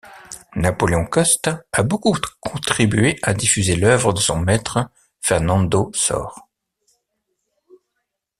[0.55, 4.89] Napoléon Coste a beaucoup contribué à diffuser l'œuvre de son maître
[5.21, 6.49] Fernando Sor.